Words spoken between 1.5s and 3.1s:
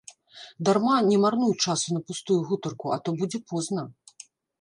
часу на пустую гутарку, а то